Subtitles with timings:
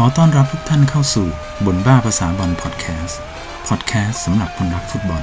[0.00, 1.26] ขอต้อนรับทุกท่านเข้าสู่
[1.66, 3.18] บนบ้าภาษาบอลพอดแคสต์
[3.68, 5.22] พอดแคสต์สำหรับคนรักฟุตบอล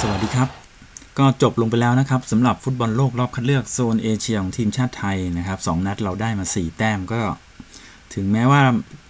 [0.00, 0.48] สวัสดีครับ
[1.18, 7.20] ก็จบลงไปแล้วนะครับสำหรับฟุตบอลโลกรอบคัดเลือกโซนเอเชียของทีมชาติไทยนะครับสองนัดเราได้มา 4 แต้มก็
[8.14, 8.60] ถึงแม้ว่า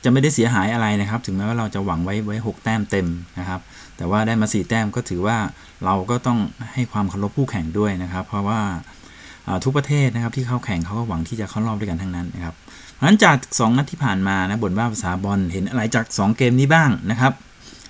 [0.05, 3.07] จะไม่ได้เสียหายอะไรนะครับ ถึงแม้ว่าเราจะหวังไว้ไว้ 6 แต้มเต็ม
[3.39, 3.61] นะครับ
[3.97, 5.39] แต่ว่าได้มา 4 แต้มก็ถือว่า
[5.85, 6.39] เราก็ต้อง
[6.73, 9.02] ให้ความเคารพผู้แข่งด้วยนะครับ เพราะว่าอ่า
[9.65, 12.55] ทุกประเทศนะครับที่เข้าแข่งเขาก็หวังที่จะเข้ารอบด้วยกันทั้งนั้นนะครับ
[13.01, 17.33] หลังจาก 2 นัดที่ผ่านมานะบนว่าภาษาบอลเห็นอะไรจาก 2 เกมนี้บ้างนะครับ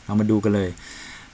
[0.05, 0.69] เรามาดูกันเลย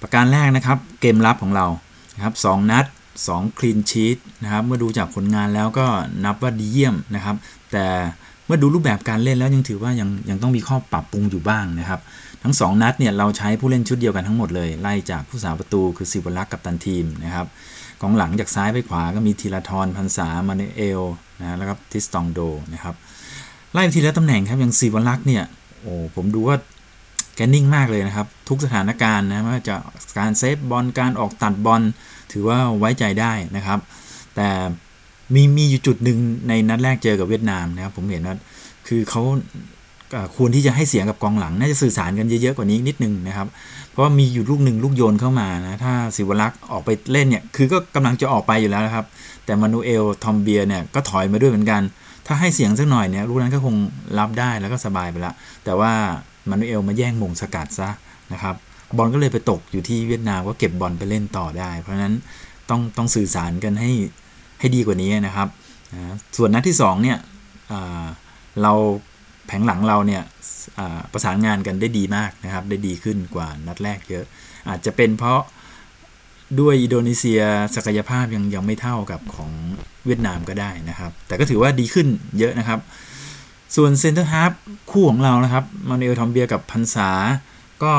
[0.02, 1.66] ประการแรกนะครับเกมรับของเรา
[2.14, 2.86] นะครับสองนัด
[3.22, 5.86] 2คลีนชีตนะครับเมื่อดูจากผลงานแล้วก็
[6.24, 7.36] นับว่าดีเยี่ยมนะครับ
[7.72, 7.86] แต่
[8.46, 12.00] เมื่อดูรูปแบบการเล่นแล้วยังถือว่ายังยังต้องมีข้อปรับปรุงอยู่บ้างนะครับ
[12.42, 17.46] ทั้ง 2 นัดเนี่ยเราใช้ผู้เล่นชุดเดียวกันทั้งหมดเลย ไล่จากผู้สาประตูคือสิวรักษ์กับตันทีมนะครับ
[18.00, 21.02] กองหลังจากซ้ายไปขวาก็มีธีรทรพันษามาเนเอล
[21.40, 22.40] นะแล้วก็ทิสตองโด
[22.74, 22.94] นะครับ
[23.72, 25.44] ไล่ทีละตำแหน่งครับอย่างสิวรักษ์เนี่ย
[25.80, 26.56] โอ้ผมดูว่า
[27.36, 29.76] แกนิ่งมากเลยนะครับ ทุกสถานการณ์นะไม่ว่าจะ
[30.18, 31.82] การเซฟบอลการออกตัดบอล
[32.32, 33.78] ถือว่าไว้ใจได้นะครับ
[34.36, 34.48] แต่
[35.34, 36.18] มีมีอยู่จุดหนึ่ง
[36.48, 38.36] ในนัดแรกเจอกับเวียดนามนะครับ ผมเห็นว่า
[38.88, 39.22] คือเขา
[40.36, 43.48] ควรที่จะให้เสียงกับกองหลัง น่าจะสื่อสารกันเยอะๆกว่านี้นิดนึงนะครับ
[43.90, 49.04] เพราะว่ามีอยู่ลูกหนึ่งลูกโยนเข้ามานะ ถ้าสิวรักษ์ออกไปเล่นเนี่ย คือก็กำลังจะออกไปอยู่แล้วนะครับ
[49.44, 51.82] แต่มานูเอล ทอมเบียเนี่ยก็ถอยมาด้วยเหมือนกัน
[52.26, 53.74] ถ้าให้เสียงสักหน่อยเนี่ยลูกนั้นก็คง
[54.18, 55.32] รับได้แล้วก็สบายไปละ
[55.64, 55.92] แต่ว่า
[56.50, 57.90] มานูเอลมาแย่งมงสกัดซะ
[58.32, 58.54] นะครับ
[58.96, 62.14] บอลก็เลยไปตกอยู่ที่เวียดนามก็เก็บบอลไปเล่นต่อได้ เพราะฉะนั้น
[62.70, 63.90] ต้องต้องสื่อสารกันให้
[64.60, 65.48] ให้ดีกว่านี้นะครับ
[65.94, 67.18] นะส่วนนัดที่สองเนี่ย
[68.62, 68.72] เรา
[69.48, 70.22] แผงหลังเราเนี่ย
[71.12, 74.24] ประสานงานกันได้ดีมากนะครับ ได้ดีขึ้นกว่านัดแรกเยอะ
[74.68, 75.40] อาจจะเป็นเพราะ
[76.60, 77.40] ด้วยอินโดนีเซีย
[77.76, 79.50] ศักยภาพยังยังไม่เท่ากับของ
[80.06, 82.06] เวียดนามก็ได้นะครับ แต่ก็ถือว่าดีขึ้น
[82.38, 82.80] เยอะนะครับ
[83.76, 84.52] ส่วนเซนเตอร์ฮาล์ฟ
[84.90, 87.10] คู่ของเรานะครับมานูเอลทอมเบียร์กับพรรษา
[87.84, 87.94] ก็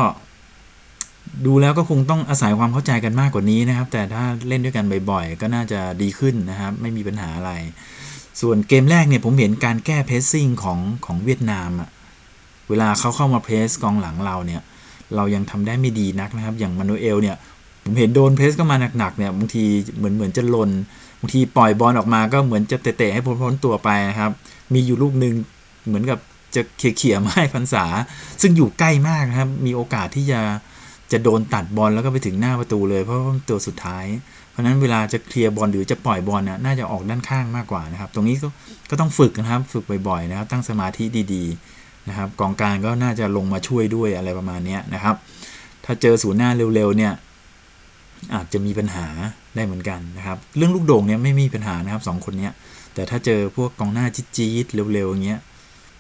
[1.46, 7.52] ดูแล้วก็คงต้องอาศัยความเข้าใจกันมากกว่านี้นะครับ แต่ถ้าเล่นด้วยกันบ่อยๆ ก็น่าจะดีขึ้นนะครับ ไม่มีปัญหาอะไร
[8.42, 11.90] ส่วนเกมแรกเนี่ยผมเห็นการแก้เพสซิ่งของของเวียดนามอะ
[12.70, 14.62] เวลาเขาเข้ามาเพสกองหลังเราเนี่ย
[15.16, 17.36] เรายังทำได้ไม่ดีนักนะครับ อย่างมานูเอลเนี่ย
[17.84, 19.64] ผมเห็นโดนเพสก็มาหนักๆเนี่ยบางที
[19.98, 20.70] เหมือนเหมือนจะลน
[21.20, 24.32] บางทีปล่อยบอลออกมาก็เหมือนจะเตะๆให้พ้นๆตัวไปนะครับ
[24.74, 25.34] มีอยู่ลูกหนึ่ง
[25.88, 26.20] เหมือนกับ
[26.56, 26.62] จะ
[26.98, 27.86] เขี่ยๆไม้พันษา
[28.42, 30.40] ซึ่งอยู่ใกล้มากนะครับ มีโอกาสที่จะ
[31.12, 34.06] จะโดนตัดบอลแล้วก็ไปถึงหน้าประตูเลยเพราะว่าตัวสุดท้าย
[34.52, 38.48] เพราะนั้นเวลาจะเคลียร์บอลหรือจะปล่อยบอลน่ะน่าจะออกด้านข้างมากกว่านะครับ ตรงนี้ก็
[38.90, 41.04] ก็ต้องฝึกนะครับ ฝึกบ่อยๆนะครับ ตั้งสมาธิ
[41.34, 45.16] ดีๆนะครับกองกลางก็น่าจะลงมาช่วยด้วยอะไรประมาณนี้นะครับ
[45.86, 47.14] ถ้าเจอศูนย์หน้าเร็วๆเนี่ย
[48.36, 49.08] อาจจะมีปัญหา
[49.56, 52.54] ได้เหมือนกันนะครับ เรื่องลูกโด่งเนี่ยไม่มีปัญหานะครับสองคนเนี้ย
[52.94, 54.06] แต่ถ้าเจอพวกกองหน้า
[54.36, 55.40] จี๊ดๆเร็วๆอย่างเงี้ย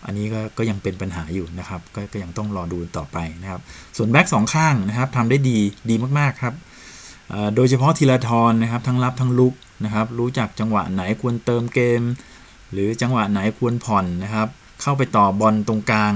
[0.05, 3.61] อันนี้ก็ก็ยังเป็นปัญหาอยู่นะครับก็ก็ยังต้องรอดูต่อไปนะครับ
[3.97, 5.57] ส่วนแบ็กสองข้างนะครับทำได้ดี
[5.89, 6.53] ดีมากๆครับ
[7.55, 9.53] โดยเฉพาะธีราทรนะครับทั้งรับทั้งรุก
[9.85, 12.01] นะครับ รู้จักจังหวะไหนควรเติมเกม
[12.71, 14.47] หรือจังหวะไหนควรผ่อนนะครับ
[14.81, 16.13] เข้าไปต่อบอลตรงกลาง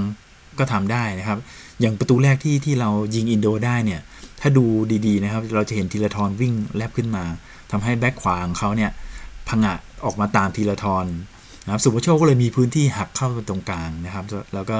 [0.58, 1.38] ก็ทำได้นะครับ
[1.80, 4.00] อย่างประตูแรกที่ที่เรายิงอินโดได้เนี่ย
[4.40, 4.64] ถ้าดู
[5.06, 7.24] ดีๆนะครับ เราจะเห็นธีราทรวิ่งแลบขึ้นมา
[7.70, 8.90] ทำให้แบ็คขวาของเขาเนี่ย
[9.48, 9.74] ผงะ
[10.04, 14.78] ออกมาตามธีราทรนะครับศุภโชคก็เลยมีพื้นที่หักเข้าไปตรงกลางนะครับ แล้วก็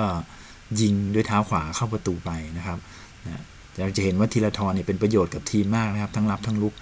[0.81, 2.79] ยิงด้วยเท้าขวาเข้าประตูไปนะครับ
[3.25, 3.43] นะ
[3.79, 6.75] เราจะเห็นว่าธีรทรเนี่ยเป็นประโยชน์กับทีมมากนะครับ ทั้งรับทั้งลุก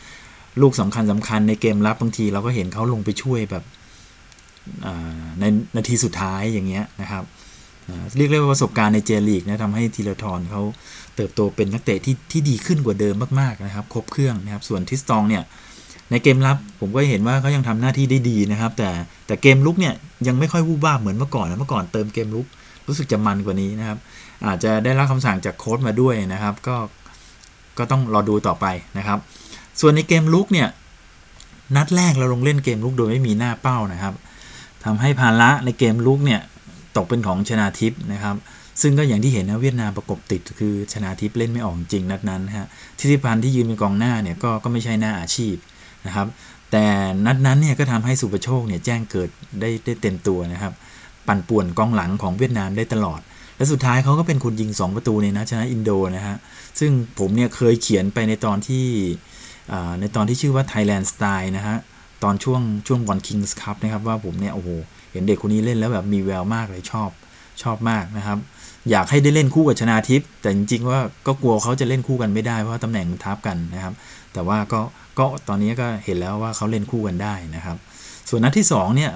[0.60, 3.64] ลูกสำคัญสำคัญในเกมรับบางทีเราก็เห็นเขาลงไปช่วยแบบ
[5.40, 5.44] ใน
[5.76, 7.24] นาทีสุดท้ายอย่างเงี้ยนะครับ
[8.16, 10.62] เรียกได้ว่าประสบการณ์ในเจลีกนะทำให้ธีรทรเขา
[11.16, 15.42] เติบโตเป็นนักเตะที่ที่ดีขึ้นกว่าเดิมมากๆนะครับ ครบเครื่องนะครับ ส่วนทิสตองเนี่ย
[16.12, 18.90] ในเกมรับผมก็เห็นว่าเขายังทำหน้าที่ได้ดีนะครับ แต่
[19.26, 19.94] แต่เกมลุกเนี่ย
[20.26, 22.46] ยังไม่ค่อยวูบวาบเหมือนเมื่อก่อนนะเมื่อก่อนเติมเกมลุก
[22.86, 23.98] รู้สึกจะมันกว่านี้นะครับ
[24.46, 26.76] อาจจะได้รับคำสั่งจากโค้ชมาด้วยนะครับ ก็
[27.78, 28.66] ก็ต้องรอดูต่อไป
[28.98, 29.18] นะครับ
[29.80, 30.68] ส่วนในเกมลุกเนี่ย
[31.76, 34.14] นัดแรกเราลงเล่นเกมลุกโดยไม่มีหน้าเป้านะครับ
[34.84, 36.40] ทำให้ภาระในเกมลุกเนี่ย
[36.96, 38.37] ตกเป็นของชนาทิพย์นะครับ
[38.82, 45.54] ซึ่งก็อย่างที่เห็นนะเวียดนามประกบติดคือชนาทิพย์เล่นไม่ออกจริงนัดนั้นฮะทิติพันธ์ที่ยืนเป็นกองหน้าเนี่ยก็ก็ไม่ใช่หน้าอาชีพ
[46.06, 46.28] นะครับ
[46.70, 46.84] แต่
[47.26, 49.28] นัดนั้นเนี่ยก็ทำให้สุประโชคเนี่ยแจ้งเกิด
[49.60, 50.72] ได้ได้เต็มตัวนะครับ
[51.26, 53.20] ปั่นป่วนกองหลังของเวียดนามได้ตลอด
[53.56, 56.37] และสุดท้ายเขาก็เป็นคนยิง 2 ประตูในนัดชนะอินโดนะฮะ
[56.81, 58.87] ซึ่งผมเนี่ยเคยเขียนไปในตอนที่
[60.00, 61.76] ในตอนที่ชื่อว่า Thailand Style นะฮะ
[62.22, 64.69] ตอนช่วงช่วงบอลคิงส์คัพนะครับว่าผมเนี่ยโอ้โห
[65.12, 67.10] เห็นเด็กคนนี้เล่นแล้วแบบมีแววมากเลยชอบ
[67.62, 68.38] ชอบมากนะครับ
[68.90, 73.94] อยากให้ได้เล่นคู่กับชนาทิพย์แต่จริงๆว่าก็กลัวเขาจะเล่นคู่กันไม่ได้เพราะตำแหน่งมันทับกันนะครับ
[74.32, 74.81] แต่ว่าก็
[75.19, 77.76] ก็ตอนนี้ก็เห็นแล้วว่าเขาเล่นคู่กันได้นะครับ
[78.29, 79.12] ส่วนนัดที่2เนี่ย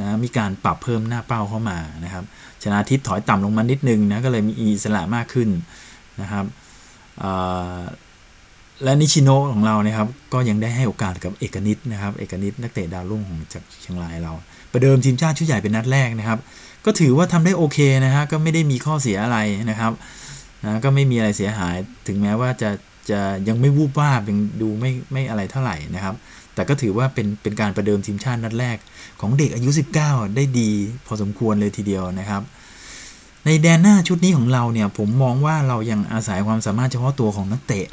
[0.00, 2.24] นะมีการปรับเพิ่มหน้าเป้าเข้ามานะครับ
[2.62, 5.48] ชนะทิพย์ถอยต่ำลงมานิดนึงนะก็เลยมีอิสระมากขึ้น
[6.20, 6.44] นะครับ
[8.84, 14.32] และนิชิโนของเราเนี่ยครับก็ยังได้ให้โอกาสกับเอกนิตนะครับเอกนิตนักเตะดาวรุ่งของจากเชียงรายเรา
[14.72, 16.38] ประเดิมทีมชาติชุดใหญ่เป็นนัดแรกนะครับ
[16.84, 19.38] ก็ถือว่าทำได้โอเคนะฮะก็ไม่ได้มีข้อเสียอะไร
[19.70, 19.92] นะครับ
[20.64, 21.76] นะก็ไม่มีอะไรเสียหาย
[22.06, 22.70] ถึงแม้ว่าจะ
[23.10, 26.14] จะยังไม่วูบวาบยังดูไม่ไม่อะไรเท่าไหร่นะครับ
[26.54, 28.76] แต่ก็ถือว่าเป็นเป็นการประเดิมทีมชาตินัดแรก
[29.20, 29.70] ของเด็กอายุ
[30.02, 30.70] 19 ได้ดี
[31.06, 32.42] พอสมควรเลยทีเดียวนะครับ
[33.46, 37.86] ในแดนหน้าชุดนี้ของเราเนี่ยผมมองว่าเรายังอาศัยความสามารถเฉพาะตัวของนักเตะ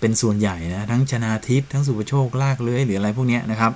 [0.00, 3.72] เป็นส่วนใหญ่นะทั้งชนาทิพย์ทั้งสุภโชคลากเลื้อยหรืออะไรพวกนี้นะครับ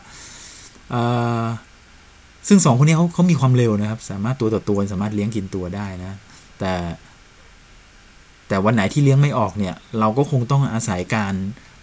[2.48, 6.12] ซึ่งสองคนนี้เขาเขามีความเร็วนะครับ สามารถตัวต่อตัวสามารถเลี้ยงกินตัวได้นะ
[6.60, 6.72] แต่
[8.48, 11.34] แต่วันไหนที่เลี้ยงไม่ออกเนี่ย เราก็คงต้องอาศัยการ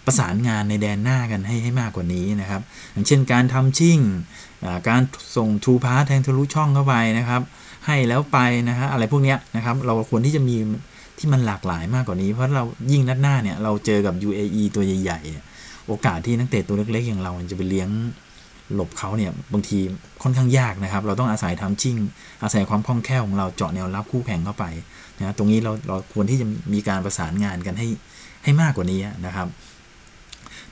[0.06, 3.98] ประสานงานในแดนหน้ากันให้ให้มากกว่านี้นะครับ อย่างเช่นการทำชิ่ง
[4.88, 5.02] การ
[5.36, 7.42] ส่งทูพาร์แทงทะลุช่องเข้าไปนะครับ
[7.86, 10.56] ให้แล้วไปนะฮะอะไรพวกเนี้ยนะครับ เราควรที่จะมี
[11.18, 17.88] ที่มันหลากหลายมากกว่านี้ เพราะเรายิ่งนัดหน้าเนี่ยเราเจอกับ UAE ตัวใหญ่ๆ โอกาสที่นักเตะตัวเล็กๆ อย่างเราจะไปเลี้ยง
[18.74, 19.78] หลบเขาเนี่ยบางที
[20.22, 21.96] ค่อนข้างยากนะครับ เราต้องอาศัยทำชิ่ง
[22.42, 24.64] อาศัยความคล่องแคล่วของเราเจาะแนวรับคู่แข่งเข้าไป
[25.18, 27.88] นะตรงนี้เราเราควรที่จะมีการประสานงานกันให้
[28.44, 29.48] ให้มากกว่านี้นะครับ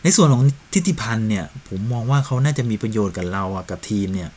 [0.03, 0.43] ในส่วนของ
[0.73, 4.31] ทิติพันธ์เนี่ยผมมองว่าเขาน่าจะมีประโยชน์กับเรากับทีมเนี่ย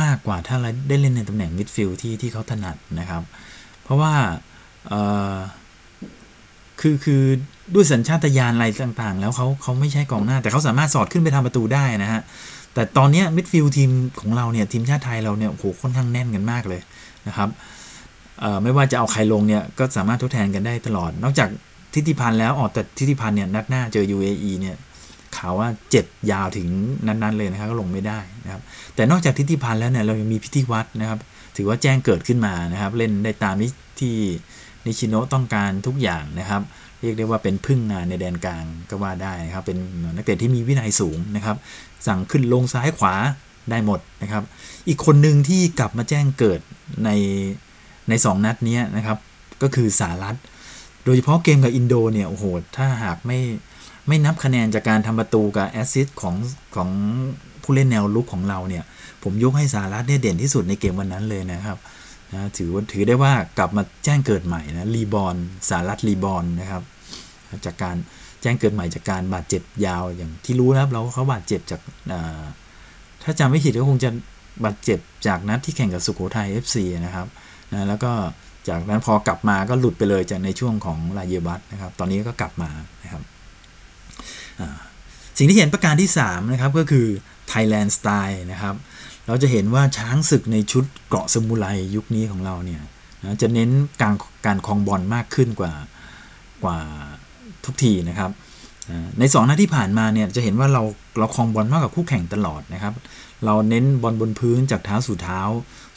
[0.00, 3.22] มากกว่าถ้าเราได้เล่นในตำแหน่งมิดฟิลด์ที่ที่เขาถนัดนะครับ
[3.82, 4.12] เพราะว่า
[6.80, 7.22] คือคือ
[7.74, 12.22] ด้วยสัญชาตญาณอะไรต่างๆ แล้วเขาเขาไม่ใช่กองหน้า แต่เขาสามารถสอดขึ้นไปทำประตูได้นะฮะ
[12.74, 13.90] แต่ตอนนี้มิดฟิลด์ทีม
[14.20, 16.80] ของเราเนี่ยทีมชาติไทยเราเนี่ยโหค่อนข้างแน่นกันมากเลย
[17.28, 17.48] นะครับ
[18.62, 21.48] ไม่ว่าจะเอาใครลงเนี่ยก็สามารถทดแทนกันได้ตลอด นอกจาก
[21.94, 24.76] ทิติพันธ์แล้วออกแต่ทิติพันธ์เนี่ยนัดหน้าเจอ UAE เนี่ย
[25.36, 26.68] ข่าวว่าเจ็บยาวถึง
[27.06, 28.62] นั้น ๆ เลยนะครับก็ลงไม่ได้นะครับ
[28.94, 31.18] แต่นอกจากทิติพันธ์แล้วเนี่ยเรายังมีพิธีวัดนะครับ
[31.56, 33.54] ถือว่าแจ้งเกิดขึ้นมานะครับ เล่นได้ตาม
[34.00, 34.14] ที่
[34.86, 36.62] นิชิโนะต้องการทุกอย่างนะครับ
[37.00, 39.78] เรียกได้ว่าเป็นพึ่งงานในแดนกลางก็ว่าได้นะครับ เป็น
[40.16, 41.56] นักเตะที่มีวินัยสูงนะครับ
[42.06, 43.14] สั่งขึ้นลงซ้ายขวา
[43.70, 44.42] ได้หมดนะครับ
[44.88, 46.60] อีกคนหนึ่งที่กลับมาแจ้งเกิด
[47.04, 47.10] ใน
[48.08, 49.18] ใน 2 นัดนี้นะครับ
[49.62, 50.36] ก็คือสารัช
[51.04, 52.44] โดยเฉพาะเกมกับอินโดเนี่ยโอ้โห
[52.76, 53.40] ถ้าหากไม่
[54.08, 56.34] ไม่นับคะแนนจากการทำประตูกับแอสซิสของ
[56.76, 56.88] ของ
[57.62, 58.84] ผู้เล่นแนวรุกของเราเนี่ย
[59.22, 61.78] ผมยกให้สารัชเนี่ยเด่นที่สุดในเกมวันนั้นเลยนะครับ
[62.32, 65.36] นะถือว่าถือได้ว่ากลับมาแจ้งเกิดใหม่นะ reborn
[65.68, 66.82] สารัฐรีบอลนะครับ
[67.66, 67.96] จากการ
[68.42, 71.80] แจ้งเกิดใหม่จากการบาดเจ็บยาวอย่างที่รู้นะครับเราเขาบาดเจ็บจาก
[73.22, 74.10] ถ้าจำไม่ผิดก็คงจะ
[74.64, 76.76] บาดเจ็บจากนัดที่แข่งกับสุโขทัย FC
[77.06, 77.26] นะครับ
[77.72, 78.12] นะแล้วก็
[78.68, 82.70] จากนั้นพอกลับมาก็หลุดไปเลยจากในช่วงของลายเยบัตนะครับ ตอนนี้ก็กลับมา
[83.02, 83.22] นะครับ
[85.38, 87.06] สิ่งที่เห็นประการที่3นะครับก็คือ
[87.52, 88.74] Thailand Style นะครับ
[89.26, 91.66] เราจะเห็นว่าช้างศึกในชุดเกราะสมุไร
[91.96, 92.80] ยุคนี้ของเราเนี่ย
[93.22, 93.70] นะจะเน้น
[94.02, 94.14] การ
[94.46, 95.72] การคลองบอลมากขึ้นกว่า
[96.64, 96.78] กว่า
[97.64, 98.30] ทุกทีนะครับ
[99.18, 100.82] ในสองนัดที่ผ่านมาเนี่ยจะเห็นว่าเรา
[101.18, 102.94] เราคลองบอลมากกว่าคู่แข่งตลอดนะครับ
[103.44, 105.40] เราเน้นบอลบนพื้นจากเท้าสู่เท้า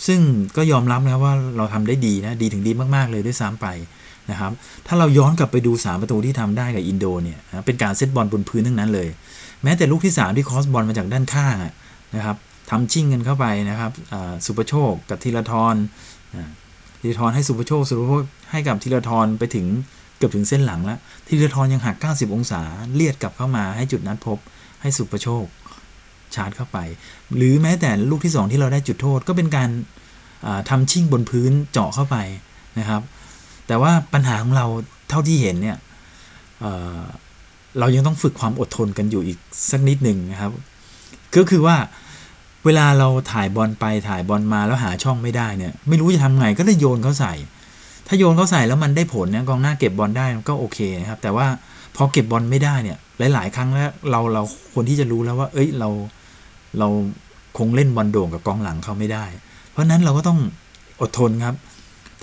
[0.08, 0.20] ซึ่ง
[0.58, 3.68] ก็ยอมรับนะว่าเราทำได้ดีนะดีถึงดีมากๆเลยด้วยซ้ำไป
[4.32, 4.52] นะครับ
[4.88, 9.08] ถ้าเราย้อนกลับไปดู 3 ประตูที่ทำได้กับอินโดเนี่ยเป็นการเซตบอลบนพื้นทั้งนั้นเลย
[9.64, 11.56] แม้แต่ลูกที่ 3 ที่คอสบอลมาจากด้านข้าง
[12.16, 12.38] นะครับ
[12.70, 13.92] ทำชิ่งกันเข้าไปนะครับ
[14.46, 15.76] สุปโชคกับธีรทร
[17.02, 19.66] ธีรทรให้สุปโชคสุปโชคให้กับธีรทรไปถึง
[20.18, 22.62] เกือบถึงเส้นหลังแล้วทีรทรยังหัก 90 องศา
[22.94, 24.38] เลียดกลับเข้ามาให้จุดนัดพบ
[24.82, 25.46] ให้สุประโชค
[26.36, 26.78] ชาร์จเข้าไป
[27.36, 29.70] หรือแม้แต่ลูกที่ 2 ที่เราได้จุดโทษก็เป็นการ
[30.70, 32.18] ทำชิ่งบนพื้นเจาะเข้าไป
[32.80, 33.02] นะครับ
[33.68, 34.66] แต่ว่าปัญหาของเรา
[35.10, 35.78] เท่าที่เห็นเนี่ย
[36.60, 39.38] เเรายังต้องฝึกความอดทนกันอยู่อีก
[39.72, 40.52] สักนิดหนึ่งนะครับ
[41.36, 41.78] ก็คือว่า
[42.66, 47.34] เวลาเราถ่ายบอลไปถ่ายบอลมาแล้วหาช่องไม่ได้เนี่ย ไม่รู้จะทำไงก็เลยโยนเขาใส่
[48.08, 51.48] ถ้าโยนเขาใส่แล้วมันได้ผลเนี่ยกองหน้าเก็บบอลได้ก็โอเคนะครับ แต่ว่า
[51.96, 52.98] พอเก็บบอลไม่ได้เนี่ย
[53.34, 54.44] หลาย ๆ ครั้งแล้วเราเรา
[54.74, 55.90] ควรที่จะรู้แล้วว่า เอ้ยเรา
[56.80, 56.88] เรา
[57.58, 59.26] คงเล่นบอลโด่งกับกองหลังเขาไม่ได้
[59.72, 60.40] เพราะนั้นเราก็ต้อง
[61.02, 61.56] อดทนครับ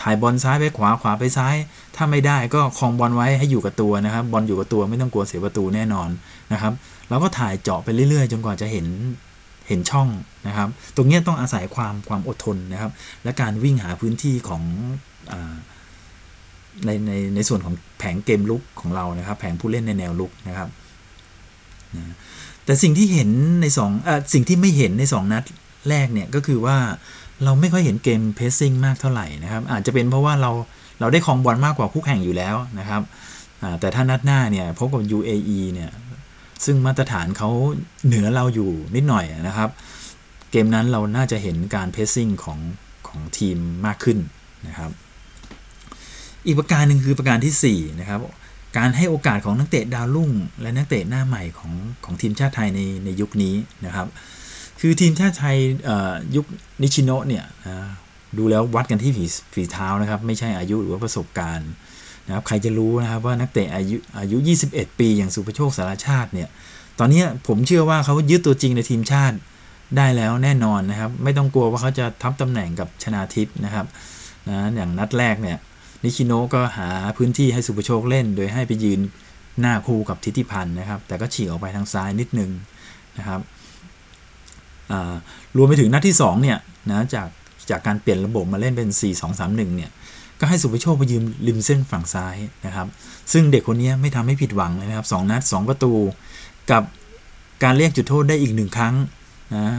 [0.03, 1.55] ถ่ายบอลซ้ายไปขวาขวาไปซ้าย
[1.97, 6.09] ถ้าไม่ได้ก็คลองบอลไว้ให้อยู่กับตัวนะครับ บอลอยู่กับตัวไม่ต้องกลัวเสียประตูแน่นอน
[6.53, 6.73] นะครับ
[7.09, 8.87] เราก็ถ่ายเจาะไปเรื่อยๆ จนกว่าจะเห็น
[9.69, 10.09] เห็นช่อง
[10.47, 12.91] นะครับ ตรงนี้ต้องอาศัยความความอดทนนะครับ
[13.25, 14.62] และการวิ่งหาพื้นที่ของ
[15.33, 15.35] อ
[16.87, 20.69] ในในในส่วนของแผงเกมลุกของเรานะครับ แผงผู้เล่นในแนวลุกนะครับ
[22.67, 23.31] แต่สิ่งที่เห็น
[23.63, 25.43] ในสองอสิ่งที่ไม่เห็นใน 2 นัด
[25.89, 26.77] แรกเนี่ยก็คือว่า
[27.45, 30.51] เราไม่ค่อยเห็นเกมเพสซิ่งมากเท่าไหร่นะครับ อาจจะเป็นเพราะว่าเรา
[31.01, 33.03] เราได้คองบอลมากกว่าคู่แข่งอยู่แล้วนะครับ
[33.81, 35.91] แต่ถ้านัดหน้าเนี่ยพบกับ UAE เนี่ย
[36.65, 37.51] ซึ่งมาตรฐานเขา
[38.07, 39.71] เหนือเราอยู่นิดหน่อยนะครับ
[40.51, 42.59] เกมนั้นเราน่าจะเห็นการเพสซิ่งของ
[43.09, 44.19] ของทีมมากขึ้น
[44.67, 44.91] นะครับ
[46.47, 48.21] อีกประการหนึ่งคือประการที่4นะครับ
[48.76, 50.30] การให้โอกาสของนักเตะดาวรุ่ง
[50.61, 51.73] และนักเตะหน้าใหม่ของ
[52.04, 53.54] ของทีมชาติไทยในในยุคนี้
[53.87, 54.06] นะครับ
[54.80, 55.56] คือทีมชาติไทย
[56.37, 56.47] ยุค
[56.83, 57.45] นิชิโนะเนี่ย
[58.38, 61.71] ดูแล้ววัดกันที่ฝีฝีเท้านะครับ ไม่ใช่อายุหรือว่าประสบการณ์
[62.26, 64.37] นะครับใครจะรู้นะครับว่านักเตะอายุอายุ
[64.68, 66.49] 21 ปีอย่างสุภโชคสารชาติเนี่ย
[66.99, 69.37] ตอนนี้ผมเชื่อว่าเขายึดตัวจริงในทีมชาติ
[69.97, 73.87] ได้แล้วแน่นอนนะครับ ไม่ต้องกลัวว่าเขาจะทับตำแหน่งกับชนาทิพย์นะครับ
[74.49, 75.59] นะอย่างนัดแรกเนี่ย
[76.07, 79.01] นิชิโนก็หาพื้นที่ให้สุภโชคเล่น โดยให้ไปยืน
[79.61, 82.51] หน้าคู่กับทิติพันธ์นะครับ แต่ก็ฉีกออกไปทางซ้ายนิดนึง
[83.19, 83.41] นะครับ
[85.57, 86.59] รวมไปถึงนัดที่2เนี่ย
[86.91, 87.29] นะจาก
[87.71, 89.91] จากการเปลี่ยนระบบมาเล่นเป็น 4 2 3 1เนี่ย
[90.41, 92.37] ก็ให้สุภโชคไปยืมริมเส้นฝั่งซ้าย
[92.67, 92.87] นะครับ
[93.33, 95.93] ซึ่งเด็กคนนี้ไม่ทำให้ผิดหวังเลยนะครับ2นัด 2 ประตู
[96.71, 96.83] กับ
[97.63, 98.95] การเรียกจุดโทษได้อีกหนึ่งครั้ง
[99.57, 99.77] นะ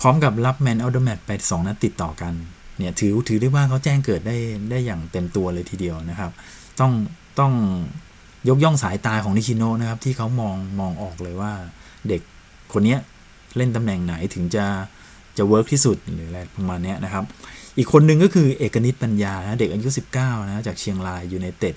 [0.00, 2.34] พร้อมกับรับแมนอัลเดอร์แมตไป 2 นัดติดต่อกัน
[2.78, 4.36] เนี่ยถือถือได้ว่าเขาแจ้งเกิดได้
[4.70, 6.30] ได้อย่างเต็มตัวเลยทีเดียวนะครับ
[6.80, 6.92] ต้อง
[7.38, 7.52] ต้อง
[8.48, 11.52] ยกย่องสายตาของนิชิโนนะครับ ที่เขามองมองออกเลยว่า
[12.08, 12.20] เด็ก
[12.72, 12.96] คนนี้
[13.56, 14.64] เล่นตำแหน่งไหนถึงจะ
[15.38, 17.24] จะ work ที่สุดหรืออะไรประมาณนี้นะครับ
[17.78, 21.74] อีกคนนึงก็คือเอกนิษฐ์ ปัญญานะเด็กอายุ 19 นะจากเชียงรายอยู่ในเต็ด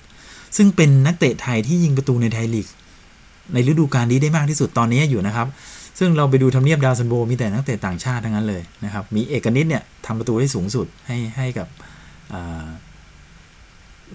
[0.56, 2.68] ซึ่งเป็นนักเตะไทยที่ยิงประตูในไทยลีก
[3.52, 5.46] ในฤดูกาลนี้ได้มากที่สุดตอนนี้อยู่นะครับ
[5.98, 11.68] ซึ่งเราไปดูทำเนียบดาวซัลโวมีแต่นักเตะต่างชาติทั้งนั้นเลยนะครับ มีเอกนิษฐ์เนี่ยทำประตูได้สูงสุดให้ให้กับ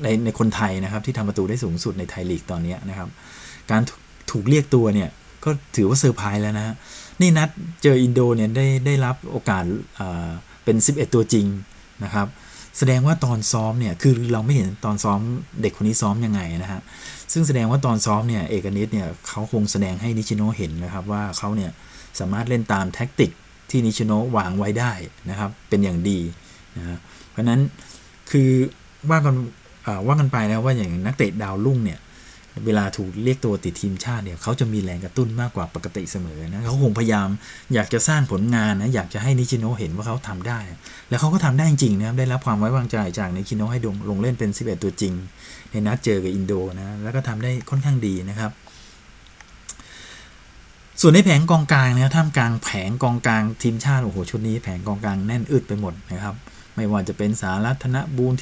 [0.04, 3.10] ในในคนไทยนะครับที่ทำประตูได้สูงสุดในไทยลีกตอนนี้นะครับ
[3.72, 3.82] การ
[4.32, 5.10] ถูกเรียกตัวเนี่ย
[5.46, 6.76] ก็ถือว่าเซอร์ไพรส์แล้วนะ
[7.22, 7.50] นี่นัด
[7.84, 9.64] เจออินโดเนี่ยได้ได้รับโอกาส
[10.64, 11.46] เป็น 11 ตัวจริง
[12.04, 12.28] นะครับ
[12.78, 15.20] แสดงว่าตอนซ้อมเนี่ยคือเราไม่เห็นตอนซ้อม
[15.62, 16.82] เด็กคนนี้ซ้อมยังไงนะฮะ
[17.32, 21.72] ซึ่งแสดงว่าตอนซ้อมเนี่ยเอกนิษฐ์เนี่ยเขาคงแสดงให้นิชิโนเห็นนะครับว่าเขาเนี่ย
[22.20, 23.32] สามารถเล่นตามแท็กติก
[23.70, 24.94] ที่นิชิโนวางไว้ได้
[25.30, 26.20] นะครับ เป็นอย่างดี
[26.78, 26.98] นะ
[27.32, 27.62] เพราะนั้น
[28.32, 28.50] คือ
[29.10, 29.36] ว่ากัน
[30.08, 32.00] ว่ากันไปแล้วว่าอย่างนักเตะดาวรุ่งเนี่ย
[32.66, 37.28] เวลาถูกเรียกตัวติดทีมชาติเนี่ยเขาจะมีแรงกระตุ้นมากกว่าปกติเสมอนะเขาคงพยายาม
[37.74, 40.60] อยากจะสร้างผลงานนะอยากจะให้นิชิโนเห็นว่าเขาทำได้
[41.10, 45.14] แล้วเขาก็ทำได้จริงนะครับได้รับความไว้วางใจจากนิชิโนให้ลงเล่นเป็น 11 ตัวจริง
[45.72, 48.52] ในนัดเจอกับอินโดนะแล้วก็ทำได้ค่อนข้างดีนะครับ
[51.02, 56.36] ส่วนในแผงกองกลางนะท่ามกลางแผงกองกลางทีมชาติโอ้โหชุดนี้แผงกองกลางแน่นอึดไปหมดนะครับ
[56.76, 58.34] ไม่ว่าจะเป็นสารัตนบูร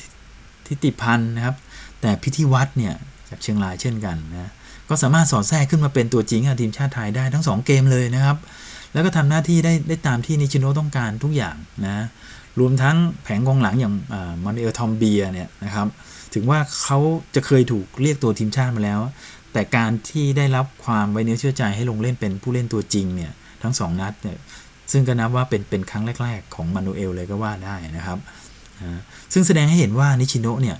[0.68, 1.56] ทิติพันธ์นะครับ
[2.02, 2.94] แต่พิธีวัตรเนี่ย
[3.36, 4.52] จากเชียงรายเช่นกันนะ
[4.90, 8.38] ก็สามารถสอดแทรกขึ้นมาเป็นตัวจริงกับทีมชาติไทยได้ทั้ง 2 เกมเลยนะครับ
[8.94, 12.06] แล้วก็ทำหน้าที่ได้ได้ตามที่นิชิโนต้องการทุกอย่างนะ
[12.60, 13.94] รวมทั้งแผงกองหลังอย่าง
[14.44, 15.88] มอนเอลทอมเบียเนี่ยนะครับ
[16.34, 17.00] ถึงว่าเขา
[17.36, 19.00] จะเคยถูกเรียกตัวทีมชาติมาแล้ว
[19.54, 24.38] แต่การที่ได้รับความไว้เนื้อเชื่อใจให้ลงเล่นเป็นผู้เล่นตัวจริงเนี่ยทั้ง 2 นัดเนี่ย
[24.92, 28.18] ซึ่งก็นับว่าเป็นเป็นครั้งแรก ๆ ของมานูเอลเลยก็ว่าได้นะครับ
[29.34, 30.78] ซึ่งแสดงให้เห็นว่านิชิโนเนี่ย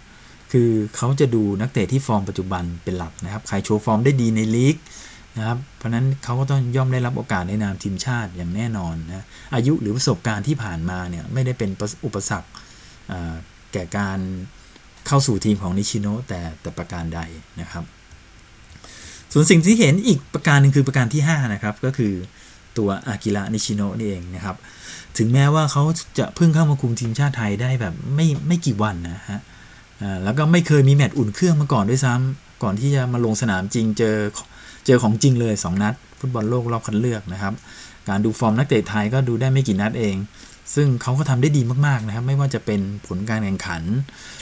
[0.58, 4.76] คือเขาจะดูนักเตะที่ฟอร์มปัจจุบันเป็นหลักนะครับ ใครโชว์ฟอร์มได้ดีในลีก
[5.38, 11.70] นะครับ เพราะนั้นเขาก็ต้องย่อมได้รับโอกาสในนามทีมชาติอย่างแน่นอนนะ อายุหรือประสบการณ์ที่ผ่านมาเนี่ยไม่ได้เป็น
[12.06, 12.50] อุปสรรค
[13.74, 14.20] แก่การ
[15.08, 17.20] เข้าสู่ทีมของนิชิโนแต่แต่ประการใด
[17.62, 17.84] นะครับ
[19.34, 22.14] ส่วนสิ่งที่เห็นอีกประการหนึ่งคือประการที่ 5 นะครับก็คือ
[22.78, 24.56] ตัวอากิระนิชิโนะนี่เองนะครับ
[25.18, 25.84] ถึงแม้ว่าเขา
[26.20, 29.42] จะเพิ่งเข้ามาคุมทีมชาติไทยได้แบบไม่ไม่กี่วันนะฮะ
[30.24, 34.16] แล้วก็ไม่เคยมีแมตช์อุ่นเครื่องมาก่อนด้วยซ้ำก่อนที่จะมาลงสนามจริงเจอ
[34.86, 37.54] เจอของจริงเลย 2 นัด ฟุตบอลโลกรอบคัดเลือกนะครับ
[38.10, 40.16] การดูฟอร์มนักเตะไทยก็ดูได้ไม่กี่นัดเอง
[40.76, 43.84] ซึ่งเขาก็ทำได้ดีมากๆนะครับ ไม่ว่าจะเป็นผลการแข่งขัน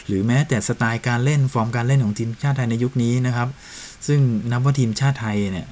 [0.08, 3.50] หรือแม้แต่สไตล์การเล่นฟอร์มการเล่นของทีมชาติไทยในยุคนี้นะครับ
[4.08, 4.20] ซึ่ง
[4.52, 5.68] นับว่าทีมชาติไทยเนี่ย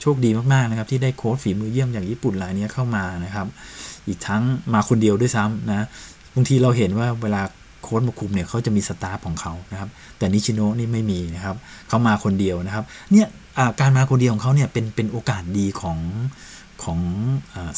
[0.00, 3.46] โชคดีมากๆนะครับที่ได้โค้ชฝีมือเยี่ยมอย่างญี่ปุ่นรายนี้เข้ามานะครับ
[4.08, 4.42] อีกทั้ง
[4.72, 5.86] มาคนเดียวด้วยซ้ำนะ
[6.34, 7.42] บางทีเราเห็นว่าเวลา
[7.82, 11.56] โค้ชมาคุมเนี่ยเขาจะมีสตาฟของเขานะครับ แต่นิชิโนะนี่ไม่มีนะครับ
[11.88, 13.26] เขามาคนเดียวนะครับ เนี่ย
[13.80, 15.98] การมาคนเดียวของเขาเนี่ยเป็นเป็นโอกาสดีของ
[16.82, 16.98] ของ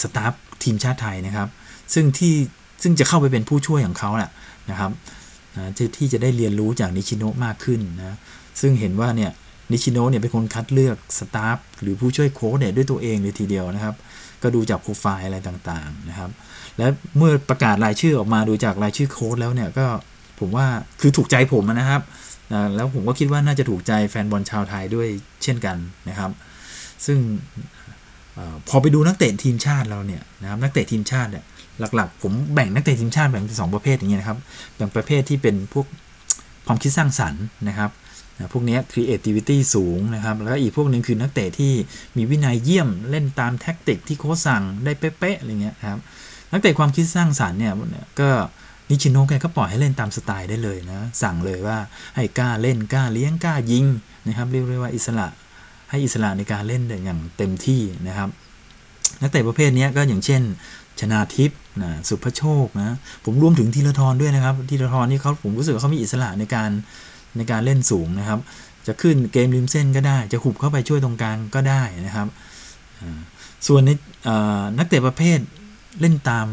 [0.03, 0.33] สตาฟ
[0.63, 1.49] ทีมชาติไทยนะครับ
[1.95, 2.35] ซึ่งที่
[2.83, 4.31] ซึ่งจะเข้าไปเป็นผู้ช่วยของเขาแหละ
[4.71, 4.91] นะครับ
[5.97, 8.17] ที่จะได้เรียนรู้จากนิชิโนะมากขึ้นนะ
[8.61, 9.31] ซึ่งเห็นว่าเนี่ย
[9.73, 13.95] นิชิโนะเนี่ยเป็นคนคัดเลือกสตาฟหรือผู้ช่วยโค้ชเนี่ยด้วยตัวเองเลยทีเดียวนะครับ
[14.43, 16.31] ก็ดูจากโปรไฟล์อะไรต่างๆนะครับ
[16.79, 19.87] และเมื่อประกาศรายชื่อออกมาดูจากรายชื่อโค้ชแล้วเนี่ยก็
[20.41, 20.67] ผมว่า
[21.01, 22.03] คือถูกใจผมนะครับ
[22.77, 25.09] แล้วผมก็คิดว่าน่าจะถูกใจแฟนบอลชาวไทยด้วย
[25.43, 25.77] เช่นกัน
[26.09, 26.31] นะครับ
[27.07, 27.19] ซึ่ง
[28.37, 31.45] อพอไปดูนักเตะทีมชาติเราเนี่ยนะครับนักเตะทีมชาติเนี่ย
[31.97, 34.39] หลักๆ ผมแบ่งนักเตะทีมชาติแบ่งเป็นสองประเภทอย่างเงี้ยนะครับ
[34.77, 35.87] แบ่งประเภทที่เป็นพวก
[36.67, 37.91] ความคิดสร้างสรรค์นะครับ
[38.37, 41.73] นะพวกนี้ creativity สูงนะครับ แล้วก็อีกพวกหนึ่งคือนักเตะที่
[42.17, 46.01] มีวินัยเยี่ยมเล่นตามแท็กติกที่โค้ชสั่งได้เป๊ะๆอะไรเงี้ยครับ
[46.53, 47.75] นักเตะความคิดสร้างสรรค์เนี่ย
[48.21, 48.31] ก็
[48.91, 51.79] นิชิโนะแกก็ปล่อยให้เล่นตามสไตล์ได้เลยนะ สั่งเลยว่า
[52.17, 53.87] ให้กล้าเล่นกล้าเลี้ยงกล้ายิง
[54.27, 55.27] นะครับเรียกว่าอิสระ
[55.91, 58.29] ให้อิสระในการเล่นอย่างเต็มที่นะครับ
[59.21, 60.43] นักเตะประเภทนี้ก็อย่างเช่น
[61.01, 66.71] ชนาทิพย์นะสุภโชคนะผมรวมถึงธีรทรด้วยนะครับธีรทรนี่เขาผมรู้สึกว่าเขามีอิสระในการ
[67.37, 68.39] ในการเล่นสูงนะครับ
[68.87, 72.29] จะขึ้นเกมริมเส้นก็ได้ จะหุบเข้าไปช่วยตรงกลางก็ได้นะครับ
[73.67, 73.91] ส่วนใน
[74.79, 75.39] นักเตะประเภท
[76.01, 76.47] เล่นตาม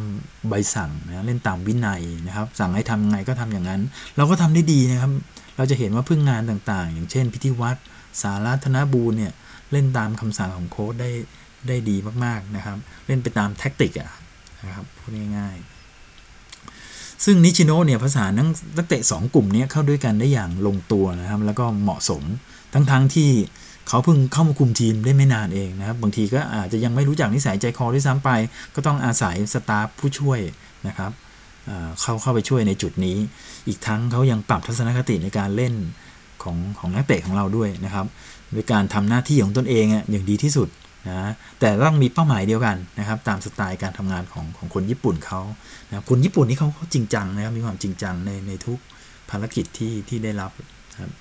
[0.50, 3.82] ใบสั่งนะเล่นตามวินัยนะครับ สั่งให้ทำยังไงก็ทำอย่างนั้น
[4.18, 5.12] เราก็ทำได้ดีนะครับ
[5.58, 7.80] เราจะเห็นว่าพึ่งงานต่างๆ อย่างเช่น พิธีวัตร
[8.22, 9.34] สารัธนบูรเนี่ย
[9.72, 11.12] เล่นตามคำสั่งของโค้ชได้
[11.68, 11.96] ได้ดี
[12.26, 14.12] มากๆนะครับ เล่นไปตามแท็กติกอะ
[14.66, 22.24] นะครับพูดง่ายๆ ซึ่งนิชิโนะเนี่ยภาษานักนักเตะ2กลุ่มนี้เข้าด้วยกันได้อย่างลงตัวนะครับ แล้วก็เหมาะสม
[22.74, 23.30] ทั้งๆทที่
[23.88, 28.30] เขาเพิ่งเข้ามาคุมทีมได้ไม่นานเองนะครับ บางทีก็อาจจะยังไม่รู้จักนิสัยใจคอด้วยซ้ำไป
[28.76, 30.40] ก็ต้องอาศัยสตาฟผู้ช่วย
[30.88, 31.12] นะครับ
[32.02, 33.18] เข้าเข้าไปช่วยในจุดนี้
[33.68, 35.74] อีกทั้งเขายังปรับทัศนคติในการเล่น
[36.44, 38.06] ของของนักเตะของเราด้วยนะครับ
[38.52, 40.70] โดยการทำหน้าที่ของตนเองอย่างดีที่สุด
[41.08, 45.42] นะแต่ต้องมีเป้าหมายเดียวกันนะครับ ตามสไตล์การทำงานของของคนญี่ปุ่นเขา
[45.90, 48.80] นะคนญี่ปุ่นนี่เขาเขาจริงจังนะครับมีความจริงจังในในทุก
[49.30, 50.52] ภารกิจที่ที่ได้รับ
[51.02, 51.12] ครับ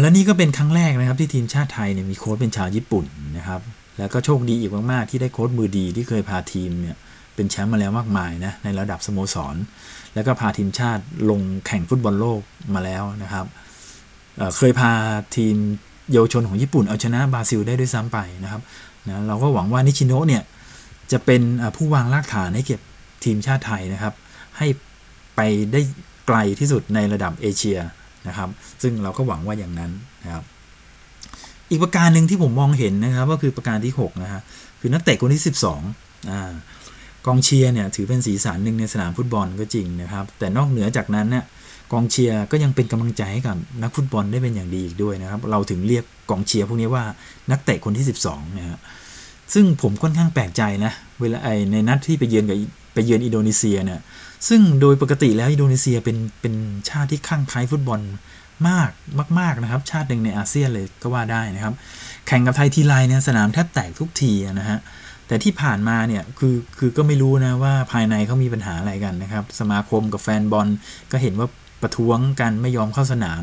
[0.00, 3.04] และนี่ก็เป็นครั้งแรกนะครับที่ทีมชาติไทยเนี่ยมีโค้ชเป็นชาวญี่ปุ่น
[3.36, 3.60] นะครับ
[3.98, 6.96] แล้วก็โชคดีอีกมาก ๆ ที่ได้โค้ชมือดีที่เคยพาทีมเนี่ย
[7.34, 9.56] เป็นแชมป์มาแล้วมากมายนะในระดับสโมสร
[10.14, 12.40] แล้วก็พาทีมชาติลงแข่งฟุตบอลโลก
[12.74, 13.46] มาแล้วนะครับ
[14.36, 14.92] เเคยพา
[15.36, 15.54] ทีม
[16.12, 18.62] เยาวชนของญี่ปุ่นเอาชนะบราซิลได้ด้วยซ้ำไปนะครับ
[19.06, 20.42] นะเราก็หวังว่านิชิโนะเนี่ย
[21.12, 21.42] จะเป็น
[21.76, 22.80] ผู้วางรากฐานให้เก็บ
[23.24, 24.14] ทีมชาติไทยนะครับ
[24.58, 24.66] ให้
[25.36, 25.40] ไป
[25.72, 25.80] ได้
[26.26, 27.78] ไกลที่สุดในระดับเอเชีย
[28.28, 28.48] นะครับ
[28.82, 29.90] ซึ่งเราก็หวังว่าอย่างนั้น
[30.24, 30.44] นะครับ
[31.70, 34.40] อีกประการหนึ่งที่ผมมองเห็นนะครับก็คือประการที่6นะฮะ
[34.80, 35.42] คือนักเตะคนที่
[35.84, 36.52] 12อ่า
[37.26, 41.44] กองเชียร์เนี่ยถือเป็นสีสันหนึ่งในสนามฟุตบอลก็จริงนะครับ แต่นอกเหนือจากนั้นเนี่ย
[41.92, 47.04] กองเชียร์ก็ยังเป็นกำลังใจให้กับนักฟุตบอลได้เป็นอย่างดีอีกด้วยนะครับ เราถึงเรียกกองเชียร์พวกนี้ว่า
[47.50, 48.78] นักเตะคนที่ 12นะฮะ
[49.54, 52.58] ซึ่งผมค่อนข้างแปลกใจนะเวลาไอในนัดที่ไปเยือนกับ
[52.94, 54.00] ไปเยือนอินโดนีเซียเนี่ย
[54.48, 56.54] ซึ่งโดยปกติแล้วอินโดนีเซียเป็นเป็น
[56.88, 58.00] ชาติที่ข้างไคล้ฟุตบอล
[58.68, 58.90] มาก
[59.40, 61.74] มาก ๆนะครับ ชาติหนึ่งในอาเซียนเลยก็ว่าได้นะครับ
[62.26, 64.78] แข่งกับไทยทีไรเนี่ยสนามแทบแตกทุกทีนะฮะ
[65.26, 70.68] แต่ที่ผ่านมาเนี่ยคือคือก็ไม่รู้นะว่าภายในเขามีปัญหาอะไรกันนะครับ สมาคมกับแฟนบอล
[71.12, 71.48] ก็เห็นว่า
[71.82, 73.42] ประท้วงกันไม่ยอมเข้าสนาม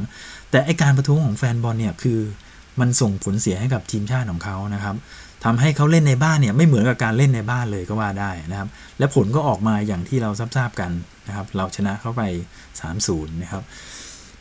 [0.51, 2.19] แต่ไอการประท้วงของแฟนบอลเนี่ยคือ
[2.79, 4.95] มันส่งผลเสียให้กับทีมชาติของเขานะครับ
[5.45, 10.91] ทำให้เขาเล่นในบ้านเนี่ยไม่เหมือนกับการเล่นในบ้านเลยก็ว่าได้นะครับ และผลก็ออกมาอย่างที่เราทราบกัน
[11.27, 12.21] นะครับ เราชนะเข้าไป
[12.81, 13.63] 3-0 นะครับ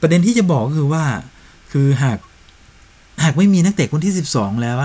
[0.00, 1.04] ประเด็นที่จะบอกก็คือว่า
[1.72, 2.18] คือหาก
[3.24, 4.78] หากไม่มีนักเตะคนที่ 12 แล้ว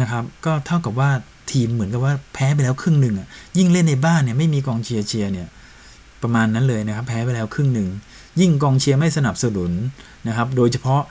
[0.00, 1.10] นะครับ ก็เท่ากับว่า
[1.52, 5.48] ทีมเหมือนกับว่าแพ้ไปแล้วครึ่งหนึ่งอะยิ่งเล่นในบ้านเนี่ยไม่มีกองเชียร์เชียร์เนี่ย
[6.22, 7.88] ประมาณนั้นเลยนะครับ แพ้ไปแล้วครึ่งหนึ่ง
[8.40, 9.70] ยิ่งกองเชียร์ไม่สนับสนุน
[10.28, 11.02] นะครับ โดยเฉพาะ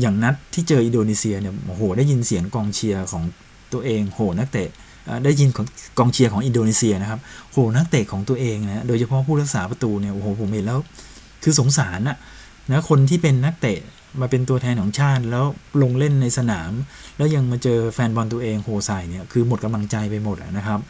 [0.00, 3.22] อย่างนัดที่เจออินโดนีเซียเนี่ยโหได้ยินเสียงกองเชียร์ของ
[3.72, 4.68] ตัวเองโหนักเตะ
[5.24, 5.66] ได้ยินของ
[5.98, 7.20] กองเชียร์ของอินโดนีเซียนะครับ
[7.52, 10.78] โหนักเตะของตัวเองนะโดยเฉพาะผู้รักษาประตูเนี่ยโอ้โหผมเห็นแล้ว
[11.42, 12.16] คือสงสารนะ
[12.70, 13.78] นะคนที่เป็นนักเตะ
[14.20, 15.44] มาเป็นตัวแทนของชาติแล้ว
[15.82, 16.72] ลงเล่นในสนาม
[17.16, 20.80] แล้วยังมาเจอแฟนบอลตัวเองโหใส่เนี่ยคือหมดกำลังใจไปหมดนะครับ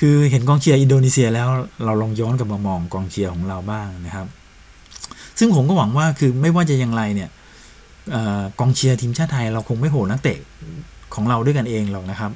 [0.00, 1.48] คือเห็นกองเชียร์อินโดนีเซียแล้ว
[1.84, 4.26] เราลองย้อนกลับมามองกองเชียร์ของเราบ้างนะครับ
[5.38, 7.30] ซึ่งผมก็หวังว่าคือไม่ว่าจะอย่างไรเนี่ย
[8.60, 10.38] กองเชียร์ทีมชาติไทยเราคงไม่โหนักเตะ
[11.14, 12.32] ของเราด้วยกันเองหรอกนะครับ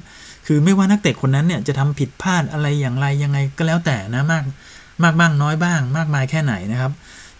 [0.47, 4.43] คือไม่ว่านักเตะคนนั้นเนี่ยจะทำผิดพลาดอะไรอย่างไรยังไงก็แล้วแต่นะมาก
[5.03, 6.91] มากบ้างน้อยบ้าง มากมายแค่ไหนนะครับ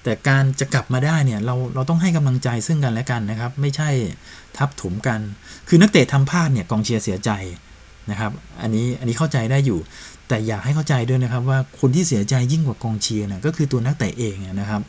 [0.04, 3.90] แต่การจะกลับมาได้เนี่ยเราเราต้องให้กำลังใจซึ่งกันและกันนะครับ ไม่ใช่
[4.58, 5.20] ทับถมกัน
[5.68, 7.32] คือนักเตะทำพลาดเนี่ยกองเชียร์เสียใจ
[8.12, 9.80] นะครับ อันนี้อันนี้เข้าใจได้อยู่
[10.28, 14.82] แต่อยากให้เข้าใจด้วยนะครับว่าคนที่เสียใจยิ่งกว่ากองเชียร์นะก็คือตัวนักเตะเองนะครับ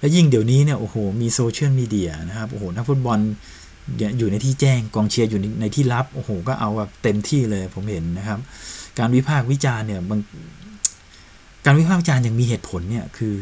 [0.00, 3.18] และยิ่งเดี๋ยวนี้เนี่ยโอ้โหมีโซเชียลมีเดียนะครับโอ้โหนักฟุตบอล
[4.18, 8.38] อยู่ในที่แจ้งกองเชียร์อยู่ในที่ลับโอ้โหก็เอาแบบเต็มที่เลยผมเห็นนะครับ
[8.98, 10.20] การวิพากษ์วิจารณ์เนี่ยบาง
[11.64, 13.36] การวิพากษ์วิจารณ์อย่างมีเหตุผลเนี่ยคือ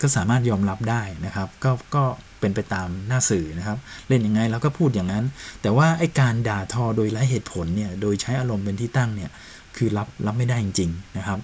[0.00, 2.04] ก็สามารถยอมรับได้นะครับ ก็ก็
[2.40, 5.24] เป็นไปตามหน้าสื่อนะครับ เล่นยังไงเราก็พูดอย่างนั้น
[5.62, 9.30] แต่ว่าไอ้การด่าทอโดยไร้เหตุผลเนี่ยโดยใช้อารมณ์เป็นที่ตั้งเนี่ย
[9.76, 11.38] คือรับรับไม่ได้จริงๆนะครับ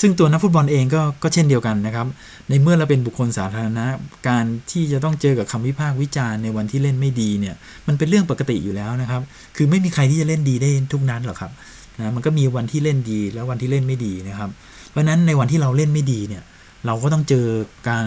[0.00, 2.06] ซึ่งตัวนักฟุตบอลเองก็ก็เช่นเดียวกันนะครับ
[2.48, 3.86] ในเมื่อเราเป็นบุคคลสาธารณะ
[4.28, 7.54] การที่จะต้องเจอกับคำวิพากษ์วิจารณ์ในวันที่เล่นไม่ดีเนี่ย
[7.86, 9.22] มันเป็นเรื่องปกติอยู่แล้วนะครับ
[9.56, 11.52] คือไม่มีใครที่จะเล่นดีได้ทุกนั้นหรอกครับ
[11.98, 14.50] นะมันก็มีวันที่เล่นดีแล้ววันที่เล่นไม่ดีนะครับ
[14.90, 16.42] เพราะฉะนั้นในวันที่เราเล่นไม่ดีเนี่ย
[16.86, 17.46] เราก็ต้องเจอ
[17.88, 18.06] การ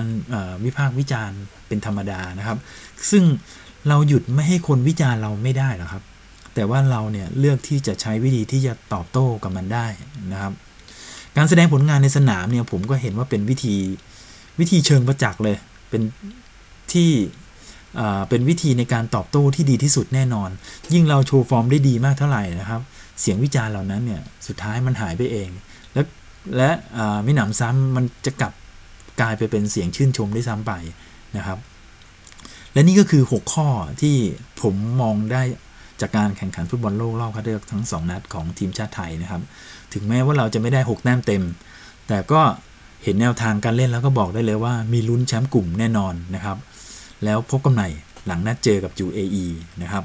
[0.65, 2.57] วิพากษ์วิจารณ์เป็นธรรมดานะครับ
[3.11, 3.23] ซึ่ง
[3.87, 6.03] เราหยุดไม่ให้คนวิจารณ์เราไม่ได้หรอกครับ
[6.57, 9.87] แต่ว่าเราเนี่ยเลือกที่จะใช้วิธีที่จะตอบโต้กับมันได้
[10.31, 10.53] นะครับ
[11.37, 13.75] การแสดงผลงานในสนามเนี่ยผมก็เห็นว่าเป็นวิธี
[14.59, 15.57] วิธีเชิงประจักษ์เลย
[15.89, 16.01] เป็น
[16.93, 17.11] ที่
[18.29, 20.49] เป็นวิธีในการตอบโต้ที่ดีที่สุดแน่นอน
[20.93, 22.81] ยิ่งเราโชว์ฟอร์มได้ดีมากเท่าไหร่นะครับ
[23.21, 25.49] เสียงวิจารณ์เหล่านั้นเนี่ยสุดท้ายมันหายไปเอง
[25.93, 26.01] และ
[26.57, 28.53] และเอ่อมิหนำซ้ำมันจะกลับ
[29.21, 30.71] กลายไปเป็นเสียงชื่นชมได้ซ้ำไป
[31.37, 31.59] นะครับ
[32.73, 33.67] และนี่ก็คือ 6 ข้อ
[34.01, 34.15] ที่
[34.61, 35.43] ผมมองได้
[36.01, 39.41] จากการแข่งขันฟุตบอลโลกรอบคัดเลือกทั้ง 2 นัดของทีมชาติไทยนะครับ
[39.93, 41.43] ถึงแม้ว่าเราจะไม่ได้ 6 แต้มเต็ม
[42.07, 42.41] แต่ก็
[43.03, 46.57] เห็นแนวทางการเล่นแล้วก็บอกได้เลยว่ามีลุ้นแชมป์กลุ่มแน่นอนนะครับ
[47.23, 47.87] แล้วพบกันใหม่
[48.25, 49.45] หลังนัดเจอกับ UAE
[49.81, 50.03] นะครับ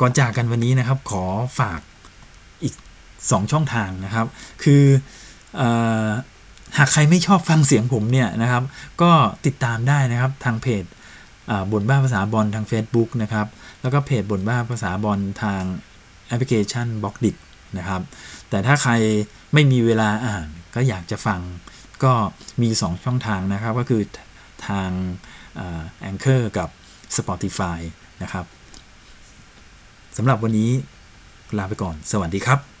[0.00, 1.24] ก่อนจากกันวันนี้นะครับ ขอ
[1.58, 1.80] ฝาก
[2.62, 2.74] อีก
[3.14, 4.26] 2 ช่องทางนะครับ
[4.62, 4.82] คือ
[5.60, 5.62] อ
[6.78, 8.62] หากใครไม่ชอบฟังเสียงผมเนี่ยนะครับ
[9.02, 9.10] ก็
[9.46, 10.84] ติดตามได้นะครับทางเพจ
[11.72, 13.46] บนบ้าภาษาบอลทาง Facebook นะครับ
[13.82, 15.62] แล้วก็เพจบนบ้าภาษาบอลทาง
[16.26, 17.30] แอปพลิเคชัน Blockdit
[17.78, 18.02] นะครับ
[18.50, 18.92] แต่ถ้าใคร
[19.54, 21.40] ไม่มีเวลาอ่านก็อยากจะฟัง
[22.04, 22.12] ก็
[22.62, 24.02] มี 2 ช่องทางนะครับ ก็คือ
[24.68, 24.90] ทาง
[26.00, 26.68] Anchor กับ
[27.16, 27.78] Spotify
[28.22, 28.44] นะครับ
[30.16, 30.70] สำหรับวันนี้
[31.58, 32.71] ลาไปก่อน สวัสดีครับ